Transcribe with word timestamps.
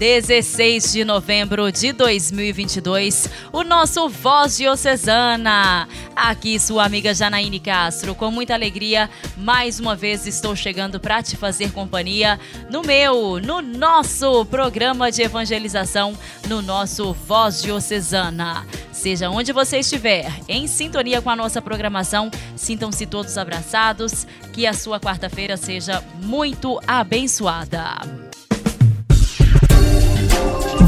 16 0.00 0.94
de 0.94 1.04
novembro 1.04 1.70
de 1.70 1.92
2022, 1.92 3.28
o 3.52 3.62
nosso 3.62 4.08
Voz 4.08 4.56
Diocesana. 4.56 5.86
Aqui, 6.16 6.58
sua 6.58 6.86
amiga 6.86 7.12
Janaíne 7.12 7.60
Castro, 7.60 8.14
com 8.14 8.30
muita 8.30 8.54
alegria, 8.54 9.10
mais 9.36 9.78
uma 9.78 9.94
vez 9.94 10.26
estou 10.26 10.56
chegando 10.56 10.98
para 10.98 11.22
te 11.22 11.36
fazer 11.36 11.70
companhia 11.72 12.40
no 12.70 12.80
meu, 12.80 13.38
no 13.40 13.60
nosso 13.60 14.46
programa 14.46 15.12
de 15.12 15.20
evangelização, 15.20 16.16
no 16.48 16.62
nosso 16.62 17.12
Voz 17.12 17.60
Diocesana. 17.60 18.66
Seja 18.90 19.28
onde 19.28 19.52
você 19.52 19.80
estiver, 19.80 20.32
em 20.48 20.66
sintonia 20.66 21.20
com 21.20 21.28
a 21.28 21.36
nossa 21.36 21.60
programação, 21.60 22.30
sintam-se 22.56 23.04
todos 23.04 23.36
abraçados, 23.36 24.26
que 24.50 24.66
a 24.66 24.72
sua 24.72 24.98
quarta-feira 24.98 25.58
seja 25.58 26.02
muito 26.22 26.80
abençoada. 26.86 28.29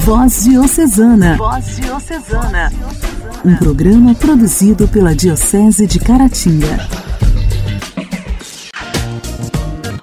Voz 0.05 0.45
Diocesana. 0.45 1.37
Voz 1.37 1.77
Diocesana. 1.77 2.73
Um 3.45 3.57
programa 3.57 4.15
produzido 4.15 4.89
pela 4.89 5.15
Diocese 5.15 5.87
de 5.87 5.99
Caratinga. 5.99 6.89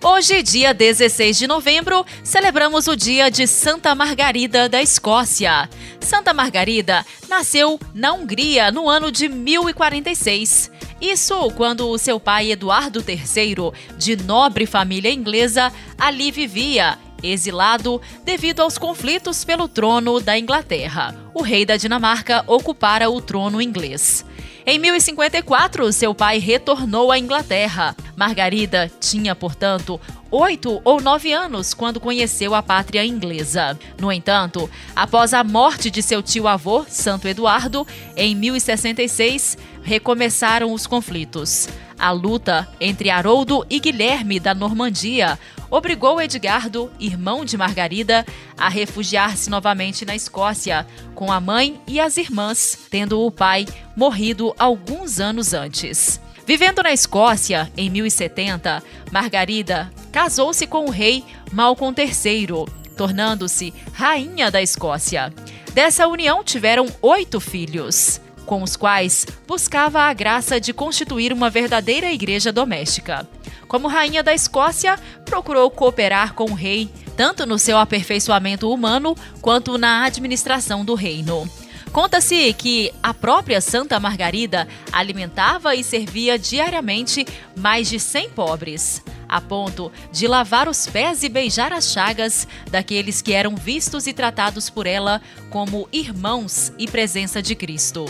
Hoje, 0.02 0.42
dia 0.44 0.74
16 0.74 1.38
de 1.38 1.48
novembro, 1.48 2.06
celebramos 2.24 2.88
o 2.88 2.96
dia 2.96 3.30
de 3.30 3.48
Santa 3.48 3.94
Margarida 3.96 4.68
da 4.68 4.82
Escócia. 4.82 5.70
Santa 6.00 6.34
Margarida 6.34 7.06
nasceu 7.30 7.80
na 7.94 8.14
Hungria 8.14 8.72
no 8.72 8.90
ano 8.90 9.12
de 9.12 9.30
1046. 9.30 10.72
Isso 11.02 11.36
quando 11.52 11.88
o 11.88 11.98
seu 11.98 12.20
pai 12.20 12.52
Eduardo 12.52 13.04
III, 13.08 13.72
de 13.98 14.16
nobre 14.18 14.66
família 14.66 15.12
inglesa, 15.12 15.72
ali 15.98 16.32
vivia 16.32 16.98
exilado 17.24 18.02
devido 18.24 18.62
aos 18.62 18.78
conflitos 18.78 19.44
pelo 19.44 19.68
trono 19.68 20.20
da 20.20 20.38
Inglaterra. 20.38 21.16
O 21.34 21.42
rei 21.42 21.66
da 21.66 21.78
Dinamarca 21.78 22.44
ocupara 22.48 23.10
o 23.10 23.22
trono 23.22 23.62
inglês. 23.62 24.26
Em 24.66 24.78
1054, 24.78 25.92
seu 25.92 26.14
pai 26.14 26.38
retornou 26.38 27.12
à 27.12 27.18
Inglaterra. 27.18 27.96
Margarida 28.16 28.92
tinha, 29.00 29.34
portanto, 29.34 30.00
oito 30.30 30.80
ou 30.84 31.02
nove 31.02 31.34
anos 31.34 31.74
quando 31.74 32.00
conheceu 32.00 32.54
a 32.54 32.62
pátria 32.62 33.04
inglesa. 33.06 33.80
No 34.00 34.12
entanto, 34.12 34.70
após 34.96 35.34
a 35.34 35.44
morte 35.44 35.90
de 35.90 36.04
seu 36.04 36.22
tio-avô, 36.22 36.86
Santo 36.88 37.28
Eduardo, 37.28 37.88
em 38.16 38.36
1066, 38.36 39.58
recomeçaram 39.90 40.72
os 40.72 40.86
conflitos. 40.86 41.68
A 41.98 42.12
luta 42.12 42.70
entre 42.80 43.10
Haroldo 43.10 43.66
e 43.68 43.80
Guilherme 43.80 44.40
da 44.40 44.54
Normandia 44.54 45.38
obrigou 45.68 46.22
Edgardo, 46.22 46.92
irmão 47.00 47.44
de 47.44 47.58
Margarida, 47.58 48.24
a 48.56 48.70
refugiar-se 48.70 49.50
novamente 49.50 50.06
na 50.06 50.16
Escócia, 50.16 50.86
com 51.16 51.32
a 51.32 51.40
mãe 51.40 51.82
e 51.88 52.00
as 52.00 52.18
irmãs, 52.18 52.78
tendo 52.92 53.20
o 53.20 53.32
pai 53.32 53.66
morrido 53.96 54.54
alguns 54.60 55.20
anos 55.20 55.56
antes. 55.56 56.22
Vivendo 56.46 56.84
na 56.84 56.94
Escócia, 56.94 57.72
em 57.76 57.90
1070, 57.90 58.84
Margarida 59.12 59.90
casou-se 60.12 60.68
com 60.68 60.86
o 60.86 60.92
rei 60.92 61.24
Malcolm 61.52 61.96
III, 61.98 62.48
tornando-se 62.96 63.74
rainha 63.94 64.52
da 64.52 64.62
Escócia. 64.62 65.34
Dessa 65.74 66.08
união 66.08 66.44
tiveram 66.44 66.86
oito 67.02 67.40
filhos 67.40 68.22
com 68.50 68.64
os 68.64 68.76
quais 68.76 69.28
buscava 69.46 70.02
a 70.02 70.12
graça 70.12 70.60
de 70.60 70.74
constituir 70.74 71.32
uma 71.32 71.52
verdadeira 71.52 72.12
igreja 72.12 72.52
doméstica. 72.52 73.30
Como 73.68 73.88
rainha 73.88 74.24
da 74.24 74.34
Escócia, 74.34 74.98
procurou 75.24 75.70
cooperar 75.70 76.34
com 76.34 76.46
o 76.46 76.56
rei, 76.56 76.90
tanto 77.16 77.46
no 77.46 77.60
seu 77.60 77.78
aperfeiçoamento 77.78 78.68
humano 78.74 79.16
quanto 79.40 79.78
na 79.78 80.04
administração 80.04 80.84
do 80.84 80.96
reino. 80.96 81.48
Conta-se 81.92 82.52
que 82.54 82.92
a 83.04 83.14
própria 83.14 83.62
Santa 83.62 84.00
Margarida 84.00 84.68
alimentava 84.92 85.76
e 85.76 85.84
servia 85.84 86.40
diariamente 86.40 87.28
mais 87.56 87.88
de 87.88 88.00
100 88.00 88.32
pobres, 88.32 89.04
a 89.28 89.40
ponto 89.40 89.92
de 90.12 90.28
lavar 90.28 90.68
os 90.68 90.88
pés 90.88 91.22
e 91.22 91.30
beijar 91.30 91.72
as 91.72 91.92
chagas 91.92 92.48
daqueles 92.72 93.22
que 93.22 93.32
eram 93.32 93.56
vistos 93.56 94.08
e 94.08 94.14
tratados 94.14 94.72
por 94.72 94.88
ela 94.88 95.22
como 95.52 95.88
irmãos 95.92 96.74
e 96.80 96.88
presença 96.88 97.44
de 97.44 97.54
Cristo. 97.54 98.08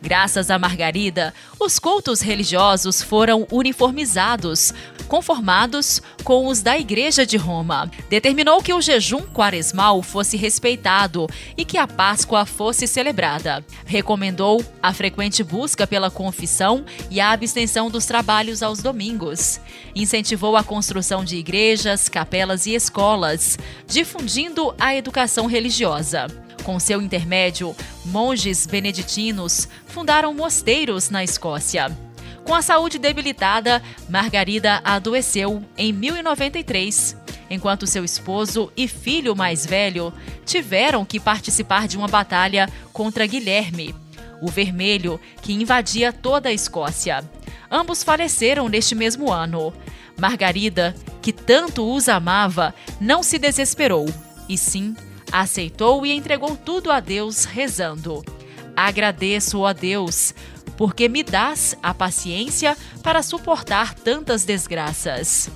Graças 0.00 0.50
a 0.50 0.58
Margarida, 0.58 1.32
os 1.58 1.78
cultos 1.78 2.20
religiosos 2.20 3.02
foram 3.02 3.46
uniformizados, 3.50 4.72
conformados 5.08 6.02
com 6.22 6.46
os 6.46 6.60
da 6.60 6.78
Igreja 6.78 7.24
de 7.24 7.36
Roma. 7.36 7.90
Determinou 8.08 8.62
que 8.62 8.74
o 8.74 8.80
jejum 8.80 9.22
quaresmal 9.22 10.02
fosse 10.02 10.36
respeitado 10.36 11.26
e 11.56 11.64
que 11.64 11.78
a 11.78 11.86
Páscoa 11.86 12.44
fosse 12.44 12.86
celebrada. 12.86 13.64
Recomendou 13.84 14.64
a 14.82 14.92
frequente 14.92 15.42
busca 15.42 15.86
pela 15.86 16.10
confissão 16.10 16.84
e 17.10 17.20
a 17.20 17.30
abstenção 17.30 17.90
dos 17.90 18.06
trabalhos 18.06 18.62
aos 18.62 18.80
domingos. 18.80 19.60
Incentivou 19.94 20.56
a 20.56 20.64
construção 20.64 21.24
de 21.24 21.36
igrejas, 21.36 22.08
capelas 22.08 22.66
e 22.66 22.74
escolas, 22.74 23.58
difundindo 23.86 24.74
a 24.78 24.94
educação 24.94 25.46
religiosa. 25.46 26.45
Com 26.66 26.80
seu 26.80 27.00
intermédio, 27.00 27.76
monges 28.04 28.66
beneditinos 28.66 29.68
fundaram 29.86 30.34
mosteiros 30.34 31.10
na 31.10 31.22
Escócia. 31.22 31.96
Com 32.44 32.52
a 32.52 32.60
saúde 32.60 32.98
debilitada, 32.98 33.80
Margarida 34.08 34.80
adoeceu 34.82 35.62
em 35.78 35.92
1093, 35.92 37.16
enquanto 37.48 37.86
seu 37.86 38.04
esposo 38.04 38.72
e 38.76 38.88
filho 38.88 39.36
mais 39.36 39.64
velho 39.64 40.12
tiveram 40.44 41.04
que 41.04 41.20
participar 41.20 41.86
de 41.86 41.96
uma 41.96 42.08
batalha 42.08 42.68
contra 42.92 43.26
Guilherme, 43.26 43.94
o 44.42 44.50
Vermelho, 44.50 45.20
que 45.42 45.52
invadia 45.52 46.12
toda 46.12 46.48
a 46.48 46.52
Escócia. 46.52 47.22
Ambos 47.70 48.02
faleceram 48.02 48.68
neste 48.68 48.96
mesmo 48.96 49.32
ano. 49.32 49.72
Margarida, 50.18 50.96
que 51.22 51.32
tanto 51.32 51.88
os 51.94 52.08
amava, 52.08 52.74
não 53.00 53.22
se 53.22 53.38
desesperou, 53.38 54.12
e 54.48 54.58
sim 54.58 54.96
aceitou 55.30 56.04
e 56.06 56.12
entregou 56.12 56.56
tudo 56.56 56.90
a 56.90 57.00
Deus, 57.00 57.44
rezando: 57.44 58.24
Agradeço, 58.76 59.60
ó 59.60 59.72
Deus, 59.72 60.34
porque 60.76 61.08
me 61.08 61.22
dás 61.22 61.76
a 61.82 61.94
paciência 61.94 62.76
para 63.02 63.22
suportar 63.22 63.94
tantas 63.94 64.44
desgraças. 64.44 65.50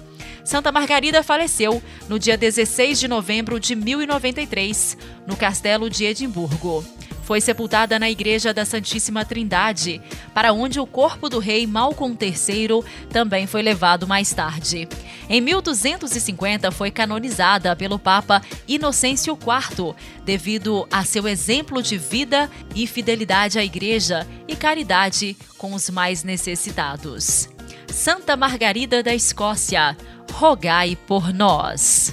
Santa 0.44 0.72
Margarida 0.72 1.22
faleceu 1.22 1.82
no 2.08 2.19
dia 2.19 2.36
16 2.36 2.98
de 2.98 3.06
novembro 3.06 3.60
de 3.60 3.75
1093, 3.76 4.97
no 5.26 5.36
castelo 5.36 5.88
de 5.88 6.04
Edimburgo 6.04 6.84
foi 7.31 7.41
sepultada 7.41 7.97
na 7.97 8.11
Igreja 8.11 8.53
da 8.53 8.65
Santíssima 8.65 9.25
Trindade, 9.25 10.03
para 10.35 10.53
onde 10.53 10.81
o 10.81 10.87
corpo 10.87 11.29
do 11.29 11.39
rei 11.39 11.65
Malcom 11.65 12.11
III 12.21 12.83
também 13.09 13.47
foi 13.47 13.63
levado 13.63 14.05
mais 14.05 14.35
tarde. 14.35 14.89
Em 15.29 15.41
1250 15.41 16.73
foi 16.73 16.91
canonizada 16.91 17.77
pelo 17.77 18.01
Papa 18.01 18.43
Inocêncio 18.67 19.39
IV, 19.41 19.95
devido 20.25 20.89
a 20.91 21.05
seu 21.05 21.29
exemplo 21.29 21.81
de 21.81 21.97
vida 21.97 22.51
e 22.75 22.85
fidelidade 22.85 23.61
à 23.61 23.65
Igreja 23.65 24.27
e 24.49 24.57
caridade 24.57 25.37
com 25.57 25.73
os 25.73 25.89
mais 25.89 26.25
necessitados. 26.25 27.49
Santa 27.87 28.37
Margarida 28.37 29.05
da 29.05 29.15
Escócia, 29.15 29.97
rogai 30.33 30.99
por 31.07 31.33
nós. 31.33 32.12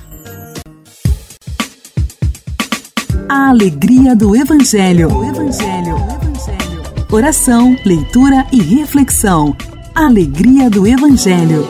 A 3.29 3.49
alegria 3.49 4.15
do 4.15 4.33
Evangelho. 4.33 5.09
O 5.09 5.25
Evangelho. 5.25 5.95
Oração, 7.11 7.75
leitura 7.85 8.47
e 8.53 8.61
reflexão. 8.61 9.53
Alegria 9.93 10.69
do 10.69 10.87
Evangelho. 10.87 11.67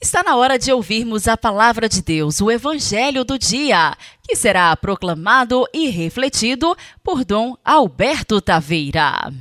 Está 0.00 0.22
na 0.22 0.36
hora 0.36 0.56
de 0.56 0.72
ouvirmos 0.72 1.26
a 1.26 1.36
palavra 1.36 1.88
de 1.88 2.00
Deus, 2.00 2.40
o 2.40 2.48
Evangelho 2.48 3.24
do 3.24 3.36
dia, 3.36 3.96
que 4.22 4.36
será 4.36 4.76
proclamado 4.76 5.64
e 5.74 5.90
refletido 5.90 6.76
por 7.02 7.24
Dom 7.24 7.56
Alberto 7.64 8.40
Taveira. 8.40 9.32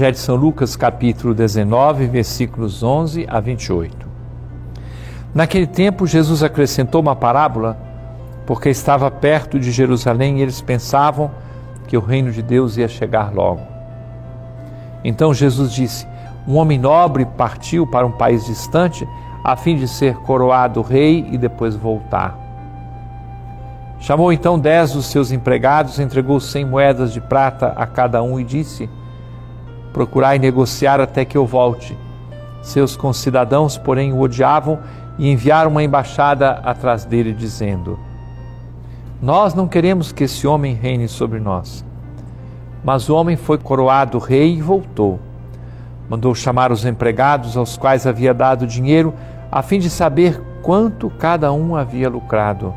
Evangelho 0.00 0.12
de 0.14 0.20
São 0.20 0.34
Lucas, 0.34 0.76
capítulo 0.76 1.34
19, 1.34 2.06
versículos 2.06 2.82
11 2.82 3.26
a 3.28 3.38
28. 3.38 4.08
Naquele 5.34 5.66
tempo, 5.66 6.06
Jesus 6.06 6.42
acrescentou 6.42 7.02
uma 7.02 7.14
parábola, 7.14 7.76
porque 8.46 8.70
estava 8.70 9.10
perto 9.10 9.60
de 9.60 9.70
Jerusalém 9.70 10.38
e 10.38 10.42
eles 10.42 10.62
pensavam 10.62 11.30
que 11.86 11.98
o 11.98 12.00
reino 12.00 12.32
de 12.32 12.40
Deus 12.40 12.78
ia 12.78 12.88
chegar 12.88 13.30
logo. 13.30 13.60
Então 15.04 15.34
Jesus 15.34 15.70
disse: 15.70 16.06
Um 16.48 16.56
homem 16.56 16.78
nobre 16.78 17.26
partiu 17.26 17.86
para 17.86 18.06
um 18.06 18.12
país 18.12 18.46
distante 18.46 19.06
a 19.44 19.54
fim 19.54 19.76
de 19.76 19.86
ser 19.86 20.14
coroado 20.20 20.80
rei 20.80 21.28
e 21.30 21.36
depois 21.36 21.76
voltar. 21.76 22.38
Chamou 23.98 24.32
então 24.32 24.58
dez 24.58 24.94
dos 24.94 25.04
seus 25.04 25.30
empregados, 25.30 25.98
entregou 25.98 26.40
cem 26.40 26.64
moedas 26.64 27.12
de 27.12 27.20
prata 27.20 27.74
a 27.76 27.86
cada 27.86 28.22
um 28.22 28.40
e 28.40 28.44
disse: 28.44 28.88
Procurai 29.92 30.38
negociar 30.38 31.00
até 31.00 31.24
que 31.24 31.36
eu 31.36 31.46
volte. 31.46 31.96
Seus 32.62 32.96
concidadãos, 32.96 33.76
porém, 33.76 34.12
o 34.12 34.20
odiavam 34.20 34.78
e 35.18 35.30
enviaram 35.30 35.70
uma 35.70 35.82
embaixada 35.82 36.50
atrás 36.64 37.04
dele, 37.04 37.32
dizendo: 37.32 37.98
Nós 39.20 39.54
não 39.54 39.66
queremos 39.66 40.12
que 40.12 40.24
esse 40.24 40.46
homem 40.46 40.74
reine 40.74 41.08
sobre 41.08 41.40
nós. 41.40 41.84
Mas 42.82 43.08
o 43.08 43.14
homem 43.14 43.36
foi 43.36 43.58
coroado 43.58 44.18
rei 44.18 44.56
e 44.56 44.62
voltou. 44.62 45.20
Mandou 46.08 46.34
chamar 46.34 46.72
os 46.72 46.84
empregados 46.84 47.56
aos 47.56 47.76
quais 47.76 48.06
havia 48.06 48.32
dado 48.32 48.66
dinheiro, 48.66 49.12
a 49.52 49.62
fim 49.62 49.78
de 49.78 49.90
saber 49.90 50.40
quanto 50.62 51.10
cada 51.10 51.52
um 51.52 51.76
havia 51.76 52.08
lucrado. 52.08 52.74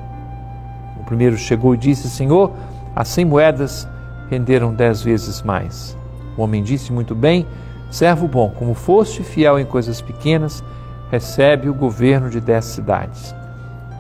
O 0.99 1.03
primeiro 1.03 1.37
chegou 1.37 1.73
e 1.73 1.77
disse: 1.77 2.09
Senhor, 2.09 2.51
as 2.95 3.07
cem 3.07 3.25
moedas 3.25 3.87
renderam 4.29 4.73
dez 4.73 5.01
vezes 5.01 5.41
mais. 5.41 5.97
O 6.37 6.41
homem 6.41 6.63
disse 6.63 6.91
muito 6.91 7.13
bem: 7.13 7.45
Servo 7.91 8.27
bom, 8.27 8.49
como 8.49 8.73
foste 8.73 9.23
fiel 9.23 9.59
em 9.59 9.65
coisas 9.65 10.01
pequenas, 10.01 10.63
recebe 11.11 11.69
o 11.69 11.73
governo 11.73 12.29
de 12.29 12.41
dez 12.41 12.65
cidades. 12.65 13.35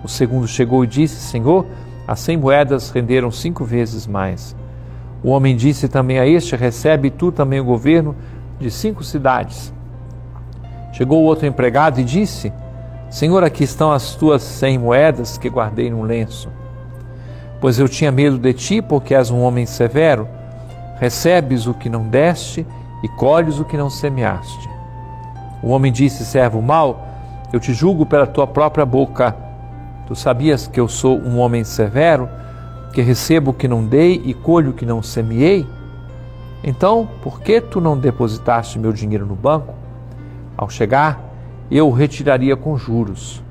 O 0.03 0.07
segundo 0.07 0.47
chegou 0.47 0.83
e 0.83 0.87
disse: 0.87 1.15
Senhor, 1.15 1.65
as 2.07 2.19
cem 2.19 2.35
moedas 2.35 2.89
renderam 2.89 3.29
cinco 3.31 3.63
vezes 3.63 4.07
mais. 4.07 4.55
O 5.23 5.29
homem 5.29 5.55
disse 5.55 5.87
também 5.87 6.19
a 6.19 6.25
este: 6.25 6.55
Recebe 6.55 7.09
tu 7.09 7.31
também 7.31 7.59
o 7.59 7.65
governo 7.65 8.15
de 8.59 8.71
cinco 8.71 9.03
cidades. 9.03 9.71
Chegou 10.91 11.21
o 11.21 11.25
outro 11.25 11.45
empregado 11.45 11.99
e 11.99 12.03
disse: 12.03 12.51
Senhor, 13.09 13.43
aqui 13.43 13.63
estão 13.63 13.91
as 13.91 14.15
tuas 14.15 14.41
cem 14.41 14.77
moedas 14.77 15.37
que 15.37 15.49
guardei 15.49 15.89
num 15.89 16.01
lenço. 16.01 16.49
Pois 17.61 17.77
eu 17.77 17.87
tinha 17.87 18.11
medo 18.11 18.37
de 18.37 18.53
ti, 18.53 18.81
porque 18.81 19.13
és 19.13 19.29
um 19.29 19.41
homem 19.41 19.65
severo 19.65 20.27
recebes 21.03 21.67
o 21.67 21.73
que 21.73 21.89
não 21.89 22.07
deste 22.07 22.65
e 23.03 23.09
colhes 23.09 23.59
o 23.59 23.65
que 23.65 23.75
não 23.75 23.89
semeaste. 23.89 24.69
O 25.61 25.67
homem 25.67 25.91
disse: 25.91 26.23
Servo 26.23 26.61
mau, 26.61 27.05
eu 27.51 27.59
te 27.59 27.73
julgo 27.73 28.05
pela 28.05 28.25
tua 28.25 28.47
própria 28.47 28.85
boca. 28.85 29.35
Tu 30.07 30.15
sabias 30.15 30.65
que 30.65 30.79
eu 30.79 30.87
sou 30.87 31.19
um 31.19 31.39
homem 31.39 31.65
severo, 31.65 32.29
que 32.93 33.01
recebo 33.01 33.51
o 33.51 33.53
que 33.53 33.67
não 33.67 33.85
dei 33.85 34.21
e 34.23 34.33
colho 34.33 34.71
o 34.71 34.73
que 34.73 34.85
não 34.85 35.03
semeei? 35.03 35.67
Então, 36.63 37.09
por 37.21 37.41
que 37.41 37.59
tu 37.59 37.81
não 37.81 37.97
depositaste 37.97 38.79
meu 38.79 38.93
dinheiro 38.93 39.25
no 39.25 39.35
banco? 39.35 39.73
Ao 40.55 40.69
chegar, 40.69 41.19
eu 41.69 41.89
o 41.89 41.91
retiraria 41.91 42.55
com 42.55 42.77
juros. 42.77 43.43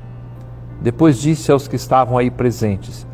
Depois 0.81 1.21
disse 1.21 1.53
aos 1.53 1.69
que 1.69 1.77
estavam 1.77 2.17
aí 2.17 2.31
presentes: 2.31 3.07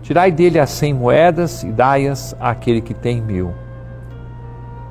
Tirai 0.00 0.30
dele 0.30 0.60
as 0.60 0.70
cem 0.70 0.94
moedas 0.94 1.64
e 1.64 1.72
dai-as 1.72 2.36
àquele 2.38 2.80
que 2.80 2.94
tem 2.94 3.20
mil. 3.20 3.52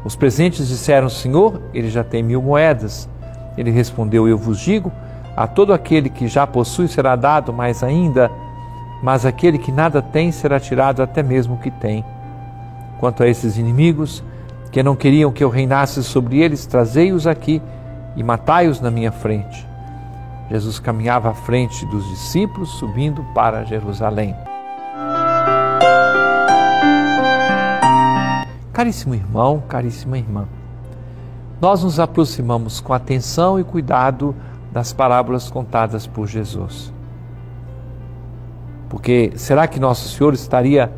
Os 0.04 0.16
presentes 0.16 0.68
disseram: 0.68 1.10
Senhor, 1.10 1.62
ele 1.74 1.90
já 1.90 2.04
tem 2.04 2.24
mil 2.24 2.42
moedas. 2.42 3.10
Ele 3.58 3.72
respondeu: 3.72 4.28
Eu 4.28 4.38
vos 4.38 4.60
digo: 4.60 4.92
a 5.36 5.48
todo 5.48 5.74
aquele 5.74 6.10
que 6.10 6.28
já 6.28 6.46
possui 6.46 6.88
será 6.88 7.16
dado 7.16 7.54
mais 7.54 7.84
ainda, 7.84 8.32
mas 9.02 9.26
aquele 9.26 9.58
que 9.58 9.72
nada 9.72 10.02
tem 10.02 10.32
será 10.32 10.60
tirado 10.60 11.02
até 11.02 11.24
mesmo 11.24 11.56
o 11.56 11.60
que 11.60 11.72
tem. 11.72 12.04
Quanto 13.00 13.24
a 13.24 13.28
esses 13.28 13.58
inimigos, 13.58 14.24
que 14.72 14.84
não 14.84 14.96
queriam 14.96 15.32
que 15.32 15.44
eu 15.44 15.50
reinasse 15.50 16.04
sobre 16.04 16.40
eles, 16.40 16.66
trazei-os 16.66 17.26
aqui 17.26 17.62
e 18.16 18.24
matai-os 18.24 18.82
na 18.82 18.92
minha 18.92 19.12
frente. 19.12 19.68
Jesus 20.50 20.80
caminhava 20.80 21.30
à 21.30 21.34
frente 21.34 21.86
dos 21.86 22.08
discípulos, 22.10 22.70
subindo 22.72 23.24
para 23.34 23.64
Jerusalém. 23.64 24.36
Caríssimo 28.80 29.14
irmão, 29.14 29.62
caríssima 29.68 30.18
irmã, 30.18 30.48
nós 31.60 31.84
nos 31.84 32.00
aproximamos 32.00 32.80
com 32.80 32.94
atenção 32.94 33.60
e 33.60 33.64
cuidado 33.66 34.34
das 34.72 34.94
parábolas 34.94 35.52
contadas 35.52 36.08
por 36.08 36.28
Jesus. 36.28 36.94
Porque 38.88 39.34
será 39.36 39.68
que 39.68 39.82
Nosso 39.82 40.08
Senhor 40.08 40.34
estaria 40.34 40.90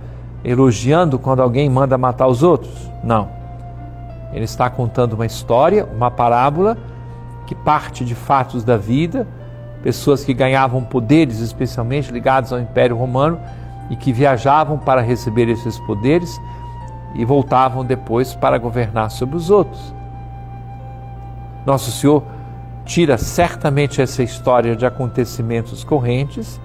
elogiando 0.44 1.18
quando 1.18 1.42
alguém 1.42 1.68
manda 1.72 1.98
matar 1.98 2.28
os 2.28 2.44
outros? 2.44 2.72
Não. 3.04 3.28
Ele 4.32 4.46
está 4.46 4.70
contando 4.70 5.14
uma 5.14 5.26
história, 5.26 5.84
uma 5.84 6.12
parábola 6.12 6.78
que 7.48 7.56
parte 7.56 8.06
de 8.06 8.14
fatos 8.14 8.64
da 8.64 8.78
vida, 8.78 9.28
pessoas 9.82 10.24
que 10.24 10.36
ganhavam 10.36 10.84
poderes, 10.84 11.40
especialmente 11.40 12.12
ligados 12.12 12.54
ao 12.54 12.60
Império 12.60 12.96
Romano, 12.96 13.40
e 13.90 13.96
que 13.96 14.14
viajavam 14.14 14.78
para 14.78 15.02
receber 15.02 15.50
esses 15.50 15.80
poderes 15.80 16.40
e 17.16 17.26
voltavam 17.26 17.84
depois 17.84 18.34
para 18.36 18.58
governar 18.58 19.12
sobre 19.12 19.36
os 19.36 19.50
outros. 19.50 19.94
Nosso 21.66 21.92
Senhor 21.92 22.24
tira 22.86 23.18
certamente 23.18 24.02
essa 24.02 24.24
história 24.24 24.76
de 24.76 24.86
acontecimentos 24.86 25.84
correntes, 25.84 26.60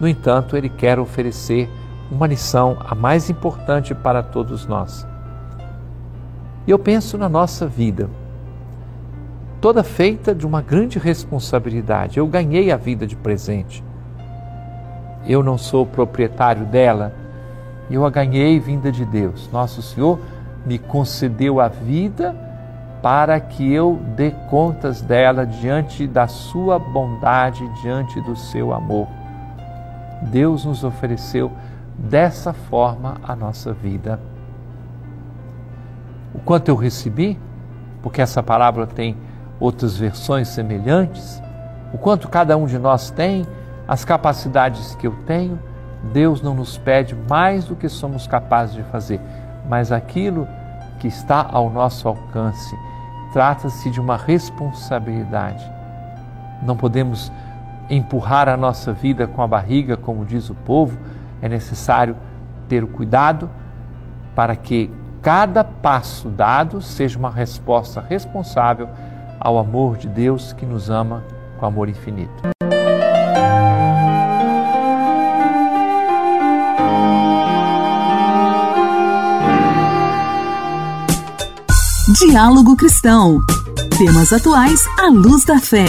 no 0.00 0.08
entanto, 0.08 0.56
ele 0.56 0.70
quer 0.70 0.98
oferecer 0.98 1.68
uma 2.10 2.26
lição 2.26 2.78
a 2.80 2.94
mais 2.94 3.28
importante 3.28 3.94
para 3.94 4.22
todos 4.22 4.66
nós. 4.66 5.06
E 6.66 6.70
eu 6.70 6.78
penso 6.78 7.18
na 7.18 7.28
nossa 7.28 7.66
vida, 7.66 8.08
toda 9.60 9.84
feita 9.84 10.34
de 10.34 10.46
uma 10.46 10.62
grande 10.62 10.98
responsabilidade. 10.98 12.18
Eu 12.18 12.26
ganhei 12.26 12.72
a 12.72 12.76
vida 12.78 13.06
de 13.06 13.14
presente. 13.14 13.84
Eu 15.26 15.42
não 15.42 15.58
sou 15.58 15.84
proprietário 15.84 16.64
dela, 16.64 17.14
eu 17.94 18.06
a 18.06 18.10
ganhei 18.10 18.58
vinda 18.60 18.92
de 18.92 19.04
Deus. 19.04 19.50
Nosso 19.52 19.82
Senhor 19.82 20.18
me 20.64 20.78
concedeu 20.78 21.60
a 21.60 21.68
vida 21.68 22.34
para 23.02 23.40
que 23.40 23.72
eu 23.72 23.98
dê 24.14 24.30
contas 24.48 25.00
dela 25.00 25.46
diante 25.46 26.06
da 26.06 26.28
sua 26.28 26.78
bondade, 26.78 27.66
diante 27.80 28.20
do 28.20 28.36
seu 28.36 28.72
amor. 28.72 29.08
Deus 30.22 30.64
nos 30.64 30.84
ofereceu 30.84 31.50
dessa 31.96 32.52
forma 32.52 33.16
a 33.22 33.34
nossa 33.34 33.72
vida. 33.72 34.20
O 36.34 36.38
quanto 36.38 36.68
eu 36.68 36.76
recebi, 36.76 37.38
porque 38.02 38.20
essa 38.20 38.42
parábola 38.42 38.86
tem 38.86 39.16
outras 39.58 39.96
versões 39.96 40.48
semelhantes, 40.48 41.42
o 41.92 41.98
quanto 41.98 42.28
cada 42.28 42.56
um 42.56 42.66
de 42.66 42.78
nós 42.78 43.10
tem, 43.10 43.46
as 43.88 44.04
capacidades 44.04 44.94
que 44.94 45.06
eu 45.06 45.14
tenho, 45.26 45.58
Deus 46.12 46.40
não 46.42 46.54
nos 46.54 46.78
pede 46.78 47.14
mais 47.28 47.64
do 47.64 47.76
que 47.76 47.88
somos 47.88 48.26
capazes 48.26 48.74
de 48.74 48.82
fazer, 48.84 49.20
mas 49.68 49.92
aquilo 49.92 50.48
que 50.98 51.08
está 51.08 51.46
ao 51.50 51.70
nosso 51.70 52.08
alcance. 52.08 52.76
Trata-se 53.32 53.90
de 53.90 54.00
uma 54.00 54.16
responsabilidade. 54.16 55.64
Não 56.62 56.76
podemos 56.76 57.30
empurrar 57.88 58.48
a 58.48 58.56
nossa 58.56 58.92
vida 58.92 59.26
com 59.26 59.42
a 59.42 59.46
barriga, 59.46 59.96
como 59.96 60.24
diz 60.24 60.48
o 60.50 60.54
povo, 60.54 60.98
é 61.42 61.48
necessário 61.48 62.16
ter 62.68 62.84
o 62.84 62.88
cuidado 62.88 63.50
para 64.34 64.54
que 64.54 64.90
cada 65.20 65.64
passo 65.64 66.28
dado 66.28 66.80
seja 66.80 67.18
uma 67.18 67.30
resposta 67.30 68.00
responsável 68.00 68.88
ao 69.38 69.58
amor 69.58 69.96
de 69.96 70.08
Deus 70.08 70.52
que 70.52 70.64
nos 70.64 70.88
ama 70.88 71.24
com 71.58 71.66
amor 71.66 71.88
infinito. 71.88 72.59
Diálogo 82.20 82.76
Cristão. 82.76 83.40
Temas 83.96 84.30
atuais 84.30 84.78
à 84.98 85.08
luz 85.08 85.42
da 85.42 85.58
fé. 85.58 85.86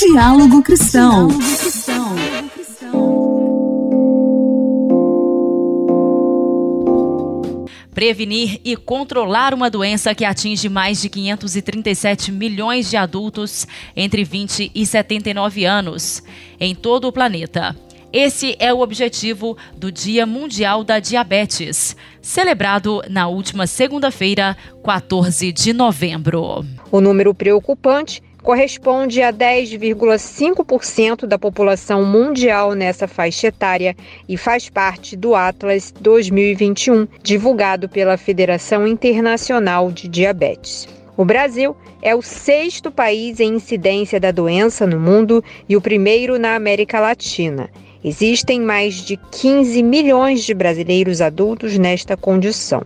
Diálogo 0.00 0.64
Cristão. 0.64 1.28
Prevenir 7.94 8.60
e 8.64 8.74
controlar 8.74 9.54
uma 9.54 9.70
doença 9.70 10.12
que 10.12 10.24
atinge 10.24 10.68
mais 10.68 11.00
de 11.00 11.08
537 11.08 12.32
milhões 12.32 12.90
de 12.90 12.96
adultos 12.96 13.68
entre 13.94 14.24
20 14.24 14.72
e 14.74 14.84
79 14.84 15.64
anos 15.64 16.20
em 16.58 16.74
todo 16.74 17.06
o 17.06 17.12
planeta. 17.12 17.76
Esse 18.16 18.54
é 18.60 18.72
o 18.72 18.78
objetivo 18.78 19.58
do 19.76 19.90
Dia 19.90 20.24
Mundial 20.24 20.84
da 20.84 21.00
Diabetes, 21.00 21.96
celebrado 22.22 23.02
na 23.10 23.26
última 23.26 23.66
segunda-feira, 23.66 24.56
14 24.84 25.50
de 25.50 25.72
novembro. 25.72 26.64
O 26.92 27.00
número 27.00 27.34
preocupante 27.34 28.22
corresponde 28.40 29.20
a 29.20 29.32
10,5% 29.32 31.26
da 31.26 31.36
população 31.36 32.04
mundial 32.04 32.74
nessa 32.74 33.08
faixa 33.08 33.48
etária 33.48 33.96
e 34.28 34.36
faz 34.36 34.70
parte 34.70 35.16
do 35.16 35.34
Atlas 35.34 35.92
2021, 36.00 37.08
divulgado 37.20 37.88
pela 37.88 38.16
Federação 38.16 38.86
Internacional 38.86 39.90
de 39.90 40.06
Diabetes. 40.06 40.86
O 41.16 41.24
Brasil 41.24 41.76
é 42.00 42.14
o 42.14 42.22
sexto 42.22 42.92
país 42.92 43.40
em 43.40 43.54
incidência 43.56 44.20
da 44.20 44.30
doença 44.30 44.86
no 44.86 45.00
mundo 45.00 45.42
e 45.68 45.76
o 45.76 45.80
primeiro 45.80 46.38
na 46.38 46.54
América 46.54 47.00
Latina. 47.00 47.68
Existem 48.04 48.60
mais 48.60 48.96
de 48.96 49.16
15 49.16 49.82
milhões 49.82 50.44
de 50.44 50.52
brasileiros 50.52 51.22
adultos 51.22 51.78
nesta 51.78 52.18
condição. 52.18 52.82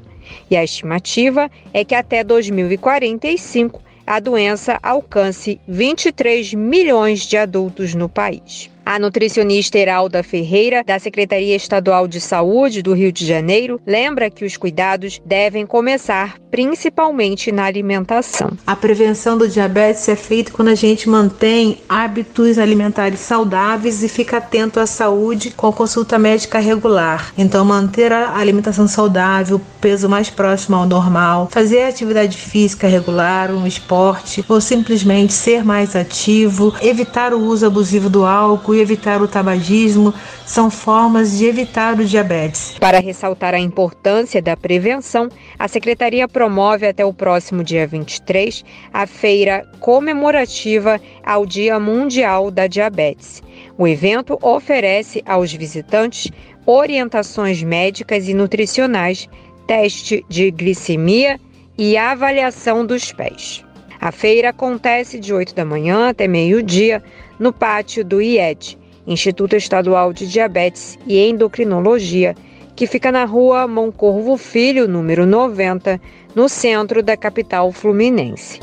E 0.49 0.57
a 0.57 0.63
estimativa 0.63 1.51
é 1.75 1.85
que 1.85 1.95
até 1.95 2.23
2045 2.23 3.83
a 4.07 4.21
doença 4.21 4.79
alcance 4.81 5.61
23 5.67 6.55
milhões 6.55 7.27
de 7.27 7.37
adultos 7.37 7.95
no 7.95 8.09
país. 8.09 8.71
A 8.90 8.99
nutricionista 8.99 9.78
Heralda 9.78 10.23
Ferreira, 10.23 10.83
da 10.83 10.99
Secretaria 10.99 11.54
Estadual 11.54 12.09
de 12.09 12.23
Saúde 12.23 12.80
do 12.80 12.95
Rio 12.95 13.12
de 13.12 13.26
Janeiro, 13.26 13.78
lembra 13.87 14.30
que 14.30 14.47
os 14.47 14.57
cuidados 14.57 15.21
devem 15.26 15.66
começar 15.66 16.37
principalmente 16.50 17.52
na 17.52 17.64
alimentação. 17.64 18.50
A 18.66 18.75
prevenção 18.75 19.37
do 19.37 19.47
diabetes 19.47 20.09
é 20.09 20.16
feita 20.16 20.50
quando 20.50 20.68
a 20.68 20.75
gente 20.75 21.07
mantém 21.07 21.83
hábitos 21.87 22.59
alimentares 22.59 23.21
saudáveis 23.21 24.02
e 24.02 24.09
fica 24.09 24.38
atento 24.38 24.80
à 24.80 24.87
saúde 24.87 25.50
com 25.50 25.71
consulta 25.71 26.18
médica 26.18 26.59
regular. 26.59 27.35
Então, 27.37 27.66
manter 27.66 28.11
a 28.11 28.38
alimentação 28.38 28.88
saudável, 28.88 29.61
peso 29.83 30.09
mais 30.09 30.30
próximo 30.30 30.76
ao 30.76 30.87
normal, 30.87 31.49
fazer 31.50 31.83
atividade 31.83 32.38
física 32.38 32.88
regular, 32.88 33.50
um 33.50 33.66
esporte 33.66 34.42
ou 34.49 34.62
simplesmente 34.62 35.35
ser 35.35 35.62
mais 35.62 35.95
ativo, 35.95 36.75
evitar 36.80 37.35
o 37.35 37.40
uso 37.40 37.66
abusivo 37.66 38.09
do 38.09 38.25
álcool 38.25 38.78
evitar 38.81 39.21
o 39.23 39.29
tabagismo 39.29 40.15
são 40.47 40.71
formas 40.71 41.39
de 41.39 41.47
evitar 41.47 41.99
o 41.99 42.05
diabetes. 42.05 42.77
Para 42.79 43.01
ressaltar 43.01 43.55
a 43.55 43.59
importância 43.59 44.41
da 44.41 44.57
prevenção, 44.57 45.29
a 45.59 45.69
Secretaria 45.69 46.29
promove 46.29 46.87
até 46.87 47.05
o 47.05 47.13
próximo 47.13 47.63
dia 47.63 47.87
23 47.87 48.65
a 48.93 49.07
feira 49.07 49.67
comemorativa 49.81 51.01
ao 51.25 51.45
Dia 51.45 51.79
Mundial 51.79 52.51
da 52.51 52.67
Diabetes. 52.67 53.43
O 53.77 53.87
evento 53.87 54.39
oferece 54.43 55.23
aos 55.27 55.53
visitantes 55.53 56.31
orientações 56.67 57.63
médicas 57.63 58.29
e 58.29 58.35
nutricionais, 58.35 59.29
teste 59.67 60.25
de 60.29 60.51
glicemia 60.51 61.41
e 61.79 61.97
avaliação 61.97 62.85
dos 62.85 63.13
pés. 63.13 63.65
A 64.01 64.13
feira 64.13 64.51
acontece 64.51 65.19
de 65.19 65.33
8 65.33 65.55
da 65.55 65.65
manhã 65.65 66.11
até 66.11 66.29
meio-dia 66.29 67.03
no 67.38 67.52
pátio 67.52 68.04
do 68.04 68.21
IED, 68.21 68.78
Instituto 69.07 69.57
Estadual 69.57 70.12
de 70.12 70.26
Diabetes 70.26 70.99
e 71.07 71.18
Endocrinologia, 71.18 72.35
que 72.76 72.87
fica 72.87 73.11
na 73.11 73.25
rua 73.25 73.66
Moncorvo 73.66 74.37
Filho, 74.37 74.87
número 74.87 75.26
90, 75.26 76.00
no 76.35 76.49
centro 76.49 77.02
da 77.02 77.16
capital 77.16 77.73
fluminense. 77.73 78.61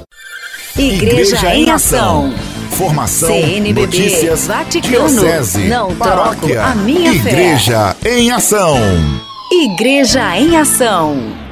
Igreja, 0.77 1.38
Igreja 1.38 1.55
em 1.55 1.70
Ação. 1.70 2.34
Formação, 2.72 3.29
CNBB, 3.29 3.82
notícias, 3.82 4.48
Vaticano, 4.48 5.08
diocese, 5.08 5.67
não 5.67 5.96
paróquia, 5.96 6.62
a 6.62 6.75
minha 6.75 7.13
Igreja 7.13 7.96
fé. 8.01 8.17
em 8.20 8.32
Ação. 8.32 8.77
Igreja 9.51 10.38
em 10.38 10.58
Ação. 10.58 11.45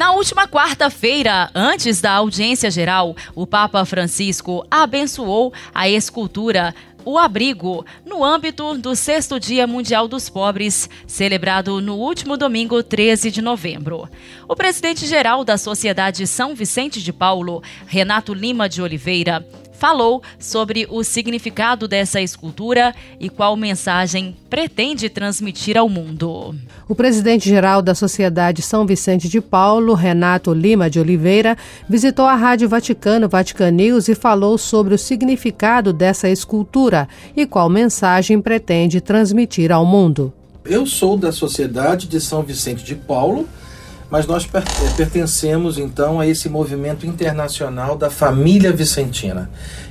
Na 0.00 0.12
última 0.12 0.48
quarta-feira, 0.48 1.50
antes 1.54 2.00
da 2.00 2.12
audiência 2.12 2.70
geral, 2.70 3.14
o 3.34 3.46
Papa 3.46 3.84
Francisco 3.84 4.66
abençoou 4.70 5.52
a 5.74 5.90
escultura 5.90 6.74
o 7.04 7.18
Abrigo, 7.18 7.84
no 8.04 8.24
âmbito 8.24 8.78
do 8.78 8.96
Sexto 8.96 9.38
Dia 9.38 9.66
Mundial 9.66 10.08
dos 10.08 10.30
Pobres, 10.30 10.88
celebrado 11.06 11.82
no 11.82 11.96
último 11.96 12.36
domingo, 12.38 12.82
13 12.82 13.30
de 13.30 13.42
novembro. 13.42 14.08
O 14.48 14.56
presidente-geral 14.56 15.44
da 15.44 15.58
Sociedade 15.58 16.26
São 16.26 16.54
Vicente 16.54 17.02
de 17.02 17.12
Paulo, 17.12 17.62
Renato 17.86 18.32
Lima 18.32 18.70
de 18.70 18.80
Oliveira, 18.80 19.46
falou 19.80 20.22
sobre 20.38 20.86
o 20.90 21.02
significado 21.02 21.88
dessa 21.88 22.20
escultura 22.20 22.94
e 23.18 23.30
qual 23.30 23.56
mensagem 23.56 24.36
pretende 24.50 25.08
transmitir 25.08 25.78
ao 25.78 25.88
mundo. 25.88 26.54
O 26.86 26.94
presidente-geral 26.94 27.80
da 27.80 27.94
Sociedade 27.94 28.60
São 28.60 28.84
Vicente 28.84 29.26
de 29.26 29.40
Paulo, 29.40 29.94
Renato 29.94 30.52
Lima 30.52 30.90
de 30.90 31.00
Oliveira, 31.00 31.56
visitou 31.88 32.26
a 32.26 32.34
Rádio 32.34 32.68
Vaticano, 32.68 33.26
Vatican 33.26 33.70
News, 33.70 34.08
e 34.08 34.14
falou 34.14 34.58
sobre 34.58 34.92
o 34.94 34.98
significado 34.98 35.94
dessa 35.94 36.28
escultura 36.28 37.08
e 37.34 37.46
qual 37.46 37.70
mensagem 37.70 38.38
pretende 38.38 39.00
transmitir 39.00 39.72
ao 39.72 39.86
mundo. 39.86 40.30
Eu 40.62 40.84
sou 40.84 41.16
da 41.16 41.32
Sociedade 41.32 42.06
de 42.06 42.20
São 42.20 42.42
Vicente 42.42 42.84
de 42.84 42.94
Paulo 42.94 43.48
mas 44.10 44.26
nós 44.26 44.48
eh, 44.52 44.60
pertencemos 44.96 45.78
então 45.78 46.18
a 46.18 46.26
esse 46.26 46.48
movimento 46.48 47.06
internacional 47.06 47.96
da 47.96 48.10
família 48.10 48.72
vicentina. 48.72 49.48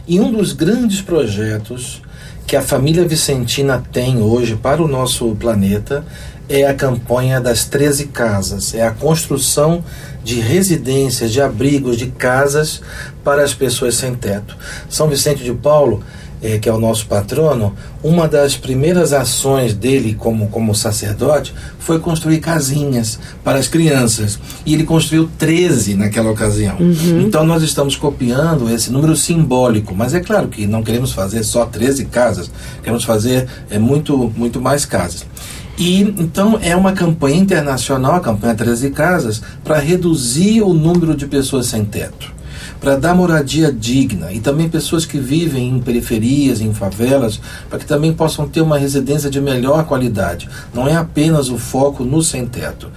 E 0.08 0.20
um 0.20 0.32
dos 0.32 0.52
grandes 0.52 1.02
projetos 1.02 2.02
que 2.46 2.56
a 2.56 2.62
família 2.62 3.08
vicentina 3.08 3.84
tem 3.92 4.22
hoje 4.22 4.56
para 4.56 4.82
o 4.82 4.88
nosso 4.88 5.36
planeta 5.36 6.04
é 6.50 6.66
a 6.66 6.74
campanha 6.74 7.40
das 7.40 7.66
13 7.66 8.08
casas, 8.08 8.74
é 8.74 8.82
a 8.82 8.90
construção 8.90 9.84
de 10.24 10.40
residências, 10.40 11.32
de 11.32 11.40
abrigos, 11.40 11.96
de 11.96 12.08
casas 12.08 12.82
para 13.24 13.44
as 13.44 13.54
pessoas 13.54 13.96
sem 13.96 14.16
teto. 14.16 14.58
São 14.90 15.08
Vicente 15.08 15.44
de 15.44 15.54
Paulo 15.54 16.04
é, 16.42 16.58
que 16.58 16.70
é 16.70 16.74
o 16.74 16.80
nosso 16.80 17.06
patrono, 17.06 17.74
uma 18.02 18.28
das 18.28 18.56
primeiras 18.56 19.14
ações 19.14 19.74
dele 19.74 20.16
como, 20.18 20.48
como 20.48 20.74
sacerdote 20.74 21.54
foi 21.80 22.00
construir 22.00 22.40
casinhas 22.40 23.20
para 23.44 23.60
as 23.60 23.68
crianças. 23.68 24.40
E 24.66 24.74
ele 24.74 24.84
construiu 24.84 25.30
13 25.38 25.96
naquela 25.96 26.32
ocasião. 26.32 26.78
Uhum. 26.80 27.22
Então 27.22 27.44
nós 27.44 27.64
estamos 27.64 27.96
copiando 27.96 28.70
esse 28.70 28.92
número 28.92 29.16
simbólico, 29.16 29.94
mas 29.96 30.14
é 30.14 30.20
claro 30.20 30.48
que 30.48 30.66
não 30.66 30.84
queremos 30.84 31.12
fazer 31.12 31.44
só 31.44 31.66
13 31.66 32.06
casas, 32.06 32.50
queremos 32.82 33.04
fazer 33.04 33.48
é, 33.70 33.78
muito, 33.78 34.32
muito 34.36 34.62
mais 34.62 34.86
casas. 34.86 35.26
E 35.78 36.02
então 36.02 36.60
é 36.62 36.76
uma 36.76 36.92
campanha 36.92 37.38
internacional, 37.38 38.16
a 38.16 38.20
campanha 38.20 38.54
13 38.54 38.90
Casas, 38.90 39.42
para 39.64 39.80
reduzir 39.80 40.62
o 40.62 40.74
número 40.74 41.16
de 41.16 41.26
pessoas 41.26 41.68
sem 41.68 41.86
teto 41.86 42.39
para 42.80 42.96
dar 42.96 43.14
moradia 43.14 43.72
digna 43.72 44.32
e 44.32 44.40
também 44.40 44.70
pessoas 44.70 45.06
que 45.06 45.20
vivem 45.20 45.70
em 45.70 45.80
periferias, 45.80 46.62
em 46.62 46.74
favelas, 46.74 47.40
para 47.70 47.80
que 47.80 47.86
também 47.86 48.14
possam 48.14 48.48
ter 48.48 48.62
uma 48.62 48.78
residência 48.78 49.30
de 49.30 49.42
melhor 49.42 49.86
qualidade. 49.86 50.50
Não 50.74 50.88
é 50.88 50.96
apenas 50.96 51.50
o 51.50 51.58
foco 51.58 52.04
no 52.04 52.22
sem-teto. 52.22 52.90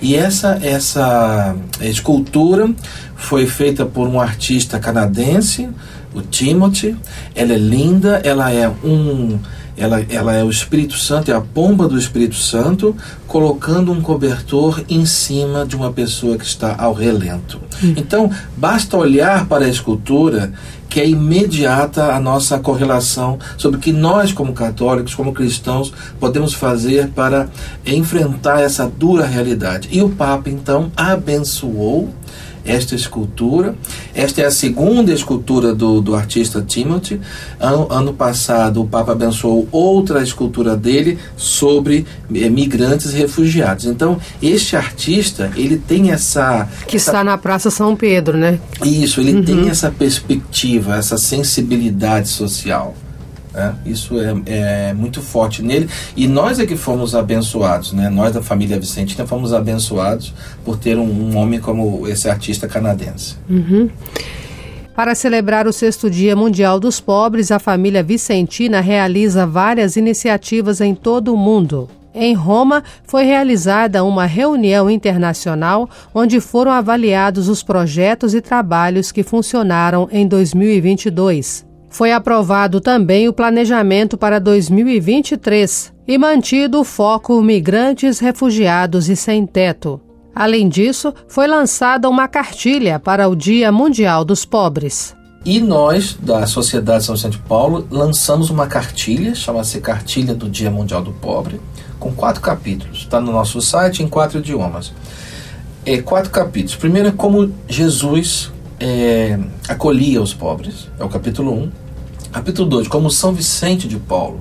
E 0.00 0.14
essa, 0.14 0.58
essa 0.62 1.56
escultura 1.80 2.70
foi 3.16 3.46
feita 3.46 3.86
por 3.86 4.06
um 4.08 4.20
artista 4.20 4.78
canadense, 4.78 5.68
o 6.14 6.20
Timothy. 6.20 6.96
Ela 7.34 7.54
é 7.54 7.58
linda, 7.58 8.20
ela 8.24 8.52
é 8.52 8.68
um 8.68 9.38
ela, 9.80 10.04
ela 10.10 10.34
é 10.34 10.44
o 10.44 10.50
Espírito 10.50 10.94
Santo, 10.94 11.32
é 11.32 11.34
a 11.34 11.40
pomba 11.40 11.88
do 11.88 11.98
Espírito 11.98 12.34
Santo, 12.36 12.94
colocando 13.26 13.90
um 13.90 14.02
cobertor 14.02 14.84
em 14.90 15.06
cima 15.06 15.64
de 15.64 15.74
uma 15.74 15.90
pessoa 15.90 16.36
que 16.36 16.44
está 16.44 16.76
ao 16.78 16.92
relento. 16.92 17.58
Hum. 17.82 17.94
Então, 17.96 18.30
basta 18.56 18.98
olhar 18.98 19.46
para 19.46 19.64
a 19.64 19.68
escultura 19.68 20.52
que 20.86 21.00
é 21.00 21.08
imediata 21.08 22.12
a 22.12 22.20
nossa 22.20 22.58
correlação 22.58 23.38
sobre 23.56 23.78
o 23.78 23.80
que 23.80 23.92
nós, 23.92 24.32
como 24.32 24.52
católicos, 24.52 25.14
como 25.14 25.32
cristãos, 25.32 25.92
podemos 26.18 26.52
fazer 26.52 27.08
para 27.08 27.48
enfrentar 27.86 28.60
essa 28.60 28.86
dura 28.86 29.24
realidade. 29.24 29.88
E 29.92 30.02
o 30.02 30.10
Papa, 30.10 30.50
então, 30.50 30.90
abençoou 30.94 32.12
esta 32.64 32.94
escultura. 32.94 33.74
Esta 34.14 34.42
é 34.42 34.46
a 34.46 34.50
segunda 34.50 35.12
escultura 35.12 35.74
do, 35.74 36.00
do 36.00 36.14
artista 36.14 36.62
Timothy. 36.62 37.20
Ano, 37.58 37.86
ano 37.90 38.14
passado, 38.14 38.82
o 38.82 38.86
Papa 38.86 39.12
abençoou 39.12 39.68
outra 39.70 40.22
escultura 40.22 40.76
dele 40.76 41.18
sobre 41.36 42.06
eh, 42.34 42.48
migrantes 42.48 43.12
e 43.12 43.16
refugiados. 43.16 43.84
Então, 43.86 44.18
este 44.42 44.76
artista, 44.76 45.50
ele 45.56 45.76
tem 45.76 46.10
essa... 46.10 46.68
Que 46.86 46.96
essa... 46.96 47.10
está 47.10 47.24
na 47.24 47.36
Praça 47.38 47.70
São 47.70 47.96
Pedro, 47.96 48.36
né? 48.36 48.58
Isso, 48.84 49.20
ele 49.20 49.34
uhum. 49.34 49.44
tem 49.44 49.68
essa 49.68 49.90
perspectiva, 49.90 50.96
essa 50.96 51.18
sensibilidade 51.18 52.28
social. 52.28 52.94
É, 53.54 53.72
isso 53.84 54.20
é, 54.20 54.34
é, 54.46 54.94
muito 54.94 55.20
forte 55.20 55.62
nele. 55.62 55.88
E 56.16 56.28
nós 56.28 56.58
é 56.58 56.66
que 56.66 56.76
fomos 56.76 57.14
abençoados, 57.14 57.92
né? 57.92 58.08
nós 58.08 58.32
da 58.32 58.42
família 58.42 58.78
Vicentina 58.78 59.26
fomos 59.26 59.52
abençoados 59.52 60.32
por 60.64 60.78
ter 60.78 60.96
um, 60.96 61.04
um 61.04 61.36
homem 61.36 61.60
como 61.60 62.06
esse 62.06 62.28
artista 62.28 62.68
canadense. 62.68 63.36
Uhum. 63.48 63.90
Para 64.94 65.14
celebrar 65.14 65.66
o 65.66 65.72
sexto 65.72 66.10
Dia 66.10 66.36
Mundial 66.36 66.78
dos 66.78 67.00
Pobres, 67.00 67.50
a 67.50 67.58
família 67.58 68.02
Vicentina 68.02 68.80
realiza 68.80 69.46
várias 69.46 69.96
iniciativas 69.96 70.80
em 70.80 70.94
todo 70.94 71.32
o 71.32 71.36
mundo. 71.36 71.88
Em 72.12 72.34
Roma, 72.34 72.82
foi 73.04 73.24
realizada 73.24 74.04
uma 74.04 74.26
reunião 74.26 74.90
internacional 74.90 75.88
onde 76.12 76.40
foram 76.40 76.72
avaliados 76.72 77.48
os 77.48 77.62
projetos 77.62 78.34
e 78.34 78.40
trabalhos 78.40 79.12
que 79.12 79.22
funcionaram 79.22 80.08
em 80.10 80.26
2022. 80.26 81.69
Foi 81.90 82.12
aprovado 82.12 82.80
também 82.80 83.28
o 83.28 83.32
planejamento 83.32 84.16
para 84.16 84.38
2023 84.38 85.92
e 86.06 86.16
mantido 86.16 86.80
o 86.80 86.84
foco 86.84 87.42
migrantes, 87.42 88.20
refugiados 88.20 89.08
e 89.08 89.16
sem 89.16 89.44
teto. 89.44 90.00
Além 90.34 90.68
disso, 90.68 91.12
foi 91.26 91.48
lançada 91.48 92.08
uma 92.08 92.28
cartilha 92.28 93.00
para 93.00 93.28
o 93.28 93.34
Dia 93.34 93.72
Mundial 93.72 94.24
dos 94.24 94.44
Pobres. 94.44 95.14
E 95.44 95.60
nós, 95.60 96.16
da 96.20 96.46
Sociedade 96.46 97.04
São 97.04 97.16
Vicente 97.16 97.38
Paulo, 97.38 97.86
lançamos 97.90 98.50
uma 98.50 98.66
cartilha, 98.66 99.34
chama-se 99.34 99.80
Cartilha 99.80 100.34
do 100.34 100.48
Dia 100.48 100.70
Mundial 100.70 101.02
do 101.02 101.12
Pobre, 101.12 101.60
com 101.98 102.12
quatro 102.12 102.40
capítulos. 102.40 102.98
Está 102.98 103.20
no 103.20 103.32
nosso 103.32 103.60
site 103.60 104.02
em 104.02 104.08
quatro 104.08 104.38
idiomas. 104.38 104.92
É, 105.84 106.00
quatro 106.00 106.30
capítulos. 106.30 106.76
Primeiro 106.76 107.08
é 107.08 107.12
como 107.12 107.52
Jesus 107.66 108.52
é, 108.78 109.38
acolhia 109.68 110.20
os 110.22 110.32
pobres, 110.32 110.88
é 110.98 111.04
o 111.04 111.08
capítulo 111.08 111.52
1. 111.52 111.58
Um. 111.58 111.70
Capítulo 112.32 112.68
2, 112.68 112.86
como 112.86 113.10
São 113.10 113.32
Vicente 113.32 113.88
de 113.88 113.96
Paulo 113.98 114.40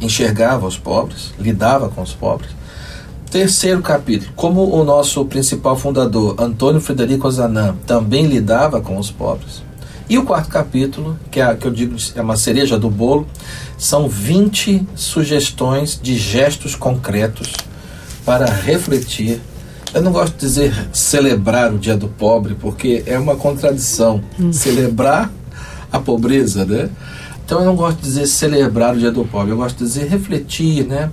enxergava 0.00 0.66
os 0.66 0.78
pobres, 0.78 1.32
lidava 1.40 1.88
com 1.88 2.02
os 2.02 2.12
pobres. 2.12 2.50
Terceiro 3.30 3.82
capítulo, 3.82 4.30
como 4.36 4.72
o 4.72 4.84
nosso 4.84 5.24
principal 5.24 5.76
fundador, 5.76 6.36
Antônio 6.38 6.80
Frederico 6.80 7.28
Zanan, 7.30 7.74
também 7.84 8.26
lidava 8.26 8.80
com 8.80 8.96
os 8.96 9.10
pobres. 9.10 9.62
E 10.08 10.16
o 10.16 10.24
quarto 10.24 10.48
capítulo, 10.48 11.18
que 11.28 11.40
é 11.40 11.54
que 11.54 11.66
eu 11.66 11.72
digo 11.72 11.96
é 12.14 12.22
uma 12.22 12.36
cereja 12.36 12.78
do 12.78 12.88
bolo, 12.88 13.26
são 13.76 14.08
20 14.08 14.86
sugestões 14.94 15.98
de 16.00 16.16
gestos 16.16 16.76
concretos 16.76 17.52
para 18.24 18.46
refletir. 18.46 19.40
Eu 19.92 20.02
não 20.02 20.12
gosto 20.12 20.34
de 20.34 20.40
dizer 20.40 20.88
celebrar 20.92 21.74
o 21.74 21.78
Dia 21.78 21.96
do 21.96 22.06
Pobre, 22.06 22.54
porque 22.54 23.02
é 23.04 23.18
uma 23.18 23.34
contradição. 23.34 24.22
Hum. 24.38 24.52
Celebrar 24.52 25.32
a 25.96 26.00
pobreza, 26.00 26.64
né? 26.64 26.88
Então 27.44 27.60
eu 27.60 27.64
não 27.64 27.76
gosto 27.76 27.98
de 27.98 28.02
dizer 28.02 28.26
celebrar 28.26 28.94
o 28.94 28.98
Dia 28.98 29.10
do 29.10 29.24
Pobre, 29.24 29.52
eu 29.52 29.56
gosto 29.56 29.78
de 29.78 29.84
dizer 29.84 30.08
refletir, 30.08 30.84
né? 30.84 31.10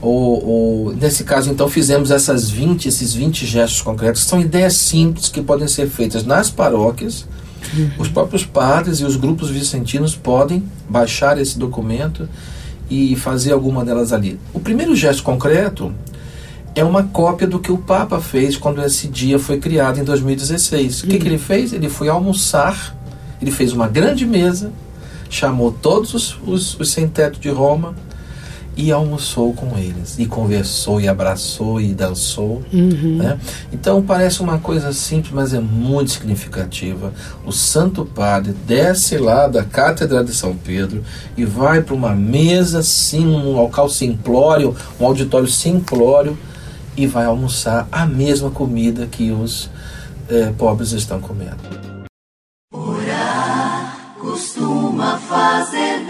Ou, 0.00 0.46
ou, 0.46 0.94
nesse 0.94 1.24
caso, 1.24 1.50
então, 1.50 1.68
fizemos 1.68 2.10
essas 2.10 2.48
20, 2.48 2.86
esses 2.86 3.14
20 3.14 3.44
gestos 3.44 3.82
concretos, 3.82 4.22
são 4.22 4.40
ideias 4.40 4.74
simples 4.74 5.28
que 5.28 5.42
podem 5.42 5.66
ser 5.66 5.88
feitas 5.88 6.24
nas 6.24 6.50
paróquias. 6.50 7.26
Uhum. 7.76 7.90
Os 7.98 8.08
próprios 8.08 8.44
padres 8.44 9.00
e 9.00 9.04
os 9.04 9.16
grupos 9.16 9.50
vicentinos 9.50 10.14
podem 10.14 10.62
baixar 10.88 11.38
esse 11.38 11.58
documento 11.58 12.28
e 12.88 13.16
fazer 13.16 13.52
alguma 13.52 13.84
delas 13.84 14.12
ali. 14.12 14.38
O 14.54 14.60
primeiro 14.60 14.94
gesto 14.94 15.22
concreto 15.22 15.92
é 16.74 16.84
uma 16.84 17.02
cópia 17.02 17.46
do 17.46 17.58
que 17.58 17.72
o 17.72 17.78
Papa 17.78 18.20
fez 18.20 18.56
quando 18.56 18.80
esse 18.82 19.08
dia 19.08 19.38
foi 19.38 19.58
criado 19.58 19.98
em 19.98 20.04
2016. 20.04 21.02
Uhum. 21.02 21.08
O 21.08 21.10
que, 21.10 21.18
que 21.18 21.26
ele 21.26 21.38
fez? 21.38 21.72
Ele 21.72 21.88
foi 21.88 22.08
almoçar, 22.08 22.96
ele 23.40 23.50
fez 23.50 23.72
uma 23.72 23.88
grande 23.88 24.26
mesa, 24.26 24.72
chamou 25.30 25.72
todos 25.72 26.14
os, 26.14 26.38
os, 26.46 26.80
os 26.80 26.90
sem-teto 26.90 27.38
de 27.38 27.50
Roma 27.50 27.94
e 28.78 28.92
almoçou 28.92 29.52
com 29.52 29.76
eles, 29.76 30.20
e 30.20 30.24
conversou, 30.24 31.00
e 31.00 31.08
abraçou, 31.08 31.80
e 31.80 31.92
dançou. 31.92 32.62
Uhum. 32.72 33.16
Né? 33.16 33.36
Então 33.72 34.00
parece 34.00 34.40
uma 34.40 34.58
coisa 34.58 34.92
simples, 34.92 35.32
mas 35.34 35.52
é 35.52 35.58
muito 35.58 36.12
significativa. 36.12 37.12
O 37.44 37.50
Santo 37.50 38.04
Padre 38.04 38.54
desce 38.68 39.18
lá 39.18 39.48
da 39.48 39.64
Cátedra 39.64 40.22
de 40.22 40.32
São 40.32 40.54
Pedro 40.54 41.02
e 41.36 41.44
vai 41.44 41.82
para 41.82 41.94
uma 41.94 42.14
mesa, 42.14 42.80
sim, 42.80 43.26
um 43.26 43.52
local 43.52 43.88
simplório, 43.88 44.76
um 45.00 45.04
auditório 45.04 45.48
simplório, 45.48 46.38
e 46.96 47.04
vai 47.04 47.24
almoçar 47.24 47.88
a 47.90 48.06
mesma 48.06 48.50
comida 48.50 49.06
que 49.06 49.32
os 49.32 49.68
eh, 50.28 50.52
pobres 50.56 50.92
estão 50.92 51.20
comendo. 51.20 51.87
Costuma 54.38 55.18
fazer 55.18 56.06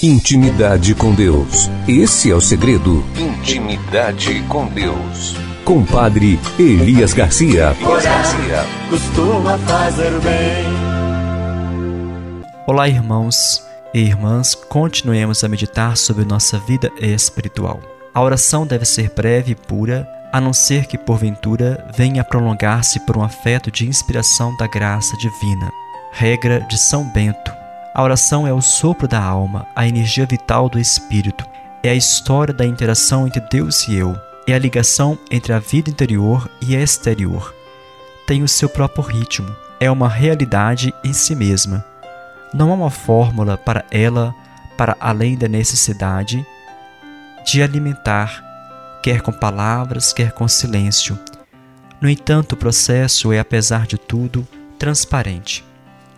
Intimidade 0.00 0.94
com 0.94 1.12
Deus. 1.12 1.68
Esse 1.88 2.30
é 2.30 2.34
o 2.36 2.40
segredo. 2.40 3.04
Intimidade 3.18 4.40
com 4.42 4.64
Deus. 4.68 5.34
Compadre 5.64 6.38
Elias 6.56 7.12
Garcia. 7.12 7.76
Elias 7.80 8.04
Garcia. 8.04 8.64
Costuma 8.88 9.58
fazer 9.58 10.12
bem. 10.20 10.64
Olá, 12.64 12.88
irmãos 12.88 13.60
e 13.92 13.98
irmãs. 13.98 14.54
Continuemos 14.54 15.42
a 15.42 15.48
meditar 15.48 15.96
sobre 15.96 16.24
nossa 16.24 16.60
vida 16.60 16.92
espiritual. 17.00 17.80
A 18.14 18.22
oração 18.22 18.64
deve 18.64 18.84
ser 18.84 19.10
breve 19.10 19.50
e 19.50 19.56
pura, 19.56 20.08
a 20.32 20.40
não 20.40 20.52
ser 20.52 20.86
que 20.86 20.96
porventura 20.96 21.84
venha 21.92 22.22
a 22.22 22.24
prolongar-se 22.24 23.00
por 23.00 23.16
um 23.16 23.24
afeto 23.24 23.68
de 23.68 23.88
inspiração 23.88 24.56
da 24.56 24.68
graça 24.68 25.16
divina. 25.16 25.72
Regra 26.16 26.60
de 26.60 26.78
São 26.78 27.04
Bento 27.12 27.54
a 27.94 28.02
oração 28.02 28.44
é 28.44 28.52
o 28.52 28.60
sopro 28.60 29.06
da 29.06 29.22
alma, 29.22 29.68
a 29.76 29.86
energia 29.86 30.26
vital 30.26 30.68
do 30.68 30.80
espírito. 30.80 31.46
É 31.80 31.90
a 31.90 31.94
história 31.94 32.52
da 32.52 32.66
interação 32.66 33.24
entre 33.24 33.40
Deus 33.48 33.86
e 33.86 33.94
eu. 33.94 34.18
É 34.48 34.52
a 34.52 34.58
ligação 34.58 35.16
entre 35.30 35.52
a 35.52 35.60
vida 35.60 35.90
interior 35.90 36.50
e 36.60 36.74
exterior. 36.74 37.54
Tem 38.26 38.42
o 38.42 38.48
seu 38.48 38.68
próprio 38.68 39.04
ritmo. 39.04 39.54
É 39.78 39.88
uma 39.88 40.08
realidade 40.08 40.92
em 41.04 41.12
si 41.12 41.36
mesma. 41.36 41.84
Não 42.52 42.72
há 42.72 42.74
uma 42.74 42.90
fórmula 42.90 43.56
para 43.56 43.84
ela 43.92 44.34
para 44.76 44.96
além 44.98 45.38
da 45.38 45.46
necessidade 45.46 46.44
de 47.46 47.62
alimentar, 47.62 48.42
quer 49.04 49.20
com 49.20 49.30
palavras, 49.30 50.12
quer 50.12 50.32
com 50.32 50.48
silêncio. 50.48 51.16
No 52.00 52.10
entanto, 52.10 52.54
o 52.54 52.56
processo 52.56 53.32
é, 53.32 53.38
apesar 53.38 53.86
de 53.86 53.96
tudo, 53.96 54.44
transparente. 54.80 55.64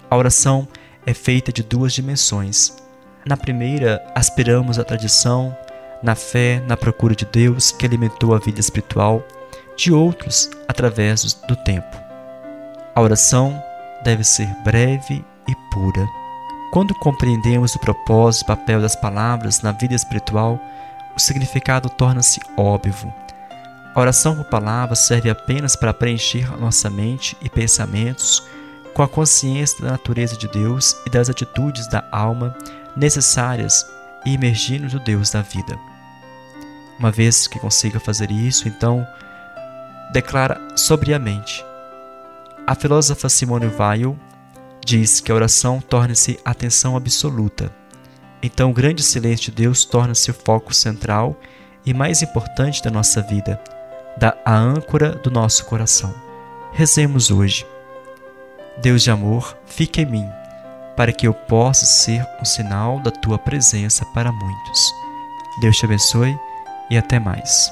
A 0.08 0.16
oração 0.16 0.68
é 1.04 1.12
feita 1.12 1.52
de 1.52 1.62
duas 1.62 1.92
dimensões. 1.92 2.76
Na 3.26 3.36
primeira, 3.36 4.00
aspiramos 4.14 4.78
à 4.78 4.84
tradição, 4.84 5.56
na 6.02 6.14
fé, 6.14 6.62
na 6.66 6.76
procura 6.76 7.14
de 7.14 7.24
Deus 7.24 7.72
que 7.72 7.84
alimentou 7.84 8.34
a 8.34 8.38
vida 8.38 8.60
espiritual 8.60 9.26
de 9.76 9.92
outros 9.92 10.48
através 10.68 11.34
do 11.48 11.56
tempo. 11.56 11.96
A 12.94 13.00
oração 13.00 13.60
deve 14.04 14.22
ser 14.22 14.48
breve 14.64 15.24
e 15.48 15.54
pura. 15.72 16.06
Quando 16.72 16.94
compreendemos 16.94 17.74
o 17.74 17.80
propósito 17.80 18.44
e 18.44 18.46
papel 18.46 18.80
das 18.80 18.94
palavras 18.94 19.60
na 19.60 19.72
vida 19.72 19.94
espiritual, 19.94 20.60
o 21.16 21.20
significado 21.20 21.88
torna-se 21.90 22.40
óbvio. 22.56 23.12
A 23.94 24.00
oração 24.00 24.36
por 24.36 24.44
palavras 24.44 25.06
serve 25.06 25.30
apenas 25.30 25.74
para 25.74 25.94
preencher 25.94 26.48
nossa 26.60 26.88
mente 26.90 27.36
e 27.42 27.48
pensamentos 27.48 28.46
com 28.96 29.02
a 29.02 29.08
consciência 29.08 29.84
da 29.84 29.90
natureza 29.90 30.38
de 30.38 30.48
Deus 30.48 30.96
e 31.04 31.10
das 31.10 31.28
atitudes 31.28 31.86
da 31.86 32.02
alma 32.10 32.56
necessárias 32.96 33.86
e 34.24 34.32
emergindo 34.32 34.88
do 34.88 34.98
Deus 34.98 35.28
da 35.28 35.42
vida. 35.42 35.78
Uma 36.98 37.10
vez 37.10 37.46
que 37.46 37.58
consiga 37.58 38.00
fazer 38.00 38.30
isso, 38.30 38.66
então, 38.66 39.06
declara 40.14 40.58
sobriamente. 40.74 41.62
A 42.66 42.74
filósofa 42.74 43.28
Simone 43.28 43.66
Weil 43.66 44.16
diz 44.82 45.20
que 45.20 45.30
a 45.30 45.34
oração 45.34 45.78
torna-se 45.78 46.40
atenção 46.42 46.96
absoluta. 46.96 47.70
Então, 48.42 48.70
o 48.70 48.74
grande 48.74 49.02
silêncio 49.02 49.50
de 49.50 49.62
Deus 49.62 49.84
torna-se 49.84 50.30
o 50.30 50.34
foco 50.34 50.72
central 50.72 51.38
e 51.84 51.92
mais 51.92 52.22
importante 52.22 52.82
da 52.82 52.90
nossa 52.90 53.20
vida, 53.20 53.60
da 54.16 54.34
a 54.42 54.56
âncora 54.56 55.10
do 55.10 55.30
nosso 55.30 55.66
coração. 55.66 56.14
Rezemos 56.72 57.30
hoje. 57.30 57.66
Deus 58.78 59.02
de 59.02 59.10
amor, 59.10 59.56
fique 59.66 60.02
em 60.02 60.06
mim, 60.06 60.28
para 60.96 61.12
que 61.12 61.26
eu 61.26 61.32
possa 61.32 61.86
ser 61.86 62.26
um 62.40 62.44
sinal 62.44 63.00
da 63.00 63.10
tua 63.10 63.38
presença 63.38 64.04
para 64.06 64.30
muitos. 64.30 64.94
Deus 65.60 65.76
te 65.76 65.86
abençoe 65.86 66.38
e 66.90 66.98
até 66.98 67.18
mais. 67.18 67.70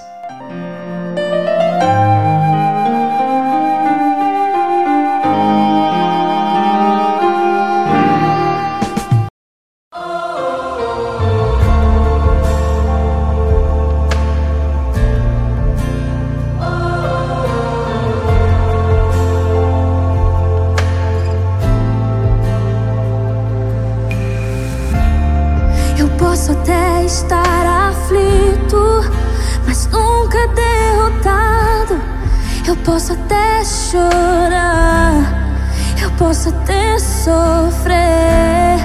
Sofrer, 36.98 38.78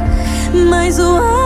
mas 0.70 1.00
o 1.00 1.18
amanhã 1.18 1.39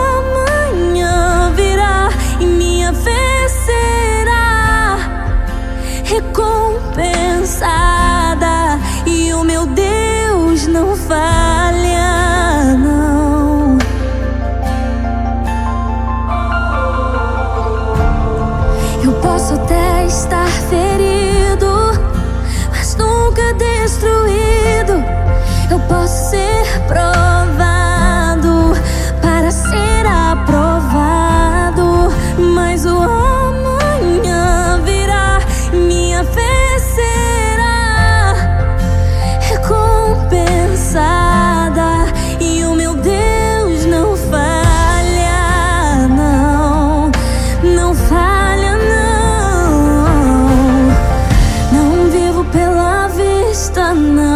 остановить. 53.64 54.33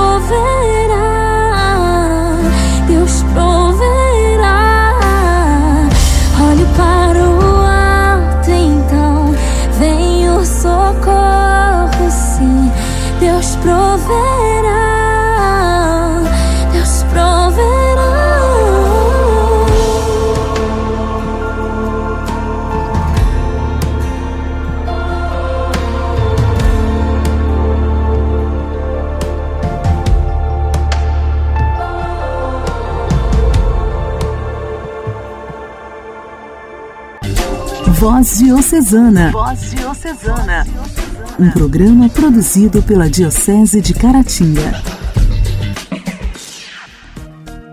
Deus 0.00 0.26
proverá. 0.26 1.09
Voz 38.20 38.38
Diocesana. 38.38 39.30
Voz 39.30 39.70
Diocesana. 39.70 40.66
Um 41.38 41.50
programa 41.52 42.06
produzido 42.10 42.82
pela 42.82 43.08
Diocese 43.08 43.80
de 43.80 43.94
Caratinga. 43.94 44.82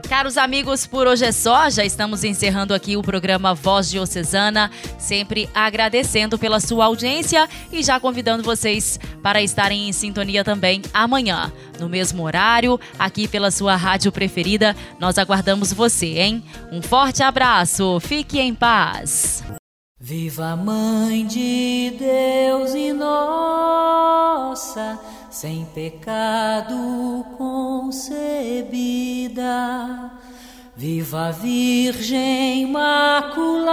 Caros 0.07 0.38
amigos, 0.38 0.88
por 0.88 1.05
hoje 1.05 1.25
é 1.25 1.33
só. 1.33 1.69
Já 1.69 1.83
estamos 1.83 2.23
encerrando 2.23 2.73
aqui 2.73 2.95
o 2.95 3.01
programa 3.01 3.53
Voz 3.53 3.89
Diocesana. 3.89 4.71
Sempre 4.97 5.49
agradecendo 5.53 6.39
pela 6.39 6.62
sua 6.62 6.86
audiência 6.86 7.45
e 7.69 7.83
já 7.83 7.99
convidando 7.99 8.41
vocês 8.41 8.97
para 9.21 9.41
estarem 9.41 9.89
em 9.89 9.91
sintonia 9.91 10.45
também 10.45 10.81
amanhã, 10.93 11.51
no 11.77 11.89
mesmo 11.89 12.23
horário, 12.23 12.79
aqui 12.97 13.27
pela 13.27 13.51
sua 13.51 13.75
rádio 13.75 14.13
preferida. 14.13 14.73
Nós 14.97 15.17
aguardamos 15.17 15.73
você, 15.73 16.19
hein? 16.19 16.41
Um 16.71 16.81
forte 16.81 17.21
abraço, 17.21 17.99
fique 17.99 18.39
em 18.39 18.55
paz. 18.55 19.43
Viva 19.99 20.51
a 20.51 20.55
Mãe 20.55 21.25
de 21.25 21.91
Deus 21.97 22.75
e 22.75 22.93
nossa, 22.93 24.99
sem 25.31 25.65
pecado 25.73 27.25
concebida. 27.36 28.12
Viva 30.75 31.29
a 31.29 31.31
Virgem 31.31 32.62
Imaculada, 32.62 33.71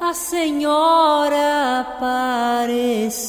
a 0.00 0.14
Senhora 0.14 1.80
Aparecida. 1.80 3.26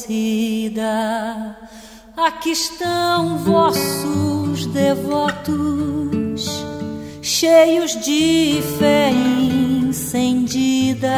Aqui 2.16 2.52
estão 2.52 3.36
vossos 3.36 4.64
devotos, 4.68 6.64
cheios 7.34 7.98
de 8.00 8.62
fé 8.78 9.10
incendida, 9.90 11.10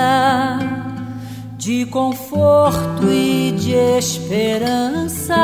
de 1.59 1.85
conforto 1.85 3.13
e 3.13 3.53
de 3.53 3.75
esperança, 3.99 5.37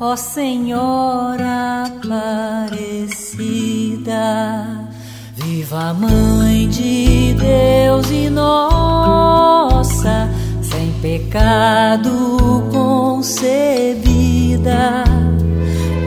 ó 0.00 0.16
Senhora 0.16 1.84
Aparecida. 1.84 2.96
Viva 5.34 5.92
Mãe 5.92 6.66
de 6.66 7.34
Deus 7.34 8.10
e 8.10 8.30
nossa, 8.30 10.30
sem 10.62 10.92
pecado 11.02 12.10
concebida. 12.72 13.44